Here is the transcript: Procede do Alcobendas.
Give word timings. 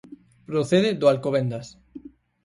Procede 0.49 0.89
do 0.99 1.05
Alcobendas. 1.13 1.67